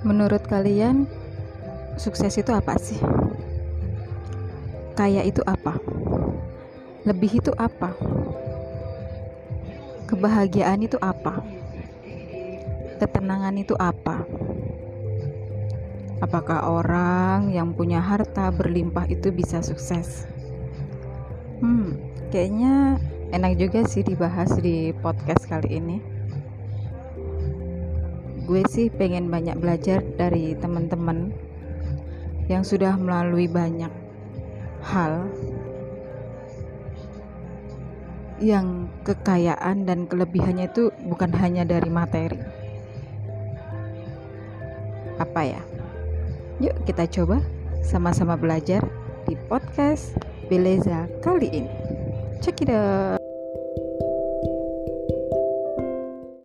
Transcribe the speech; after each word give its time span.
Menurut 0.00 0.40
kalian, 0.48 1.04
sukses 2.00 2.32
itu 2.40 2.48
apa 2.56 2.72
sih? 2.80 2.96
Kaya 4.96 5.20
itu 5.28 5.44
apa? 5.44 5.76
Lebih 7.04 7.44
itu 7.44 7.52
apa? 7.60 7.92
Kebahagiaan 10.08 10.80
itu 10.80 10.96
apa? 11.04 11.44
Ketenangan 12.96 13.52
itu 13.60 13.76
apa? 13.76 14.24
Apakah 16.24 16.64
orang 16.64 17.52
yang 17.52 17.76
punya 17.76 18.00
harta 18.00 18.48
berlimpah 18.48 19.04
itu 19.04 19.28
bisa 19.28 19.60
sukses? 19.60 20.24
Hmm, 21.60 22.00
kayaknya 22.32 22.96
enak 23.36 23.60
juga 23.60 23.84
sih 23.84 24.00
dibahas 24.00 24.56
di 24.64 24.96
podcast 25.04 25.44
kali 25.44 25.76
ini 25.76 26.19
gue 28.50 28.66
sih 28.66 28.90
pengen 28.90 29.30
banyak 29.30 29.54
belajar 29.62 30.02
dari 30.18 30.58
teman-teman 30.58 31.30
yang 32.50 32.66
sudah 32.66 32.98
melalui 32.98 33.46
banyak 33.46 33.94
hal 34.82 35.30
yang 38.42 38.90
kekayaan 39.06 39.86
dan 39.86 40.10
kelebihannya 40.10 40.66
itu 40.66 40.90
bukan 41.06 41.30
hanya 41.38 41.62
dari 41.62 41.86
materi. 41.86 42.42
Apa 45.22 45.46
ya? 45.46 45.62
Yuk 46.58 46.74
kita 46.90 47.06
coba 47.06 47.38
sama-sama 47.86 48.34
belajar 48.34 48.82
di 49.30 49.38
podcast 49.46 50.18
Beleza 50.50 51.06
kali 51.22 51.54
ini. 51.54 51.70
Check 52.42 52.66
it 52.66 52.74
out. 52.74 53.19